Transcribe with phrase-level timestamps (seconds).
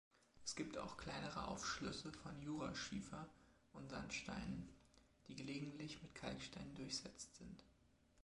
[0.43, 3.29] Es gibt auch kleinere Aufschlüsse von Jura-Schiefer
[3.71, 4.67] und -Sandsteinen,
[5.27, 7.63] die gelegentlich mit Kalkstein durchsetzt sind.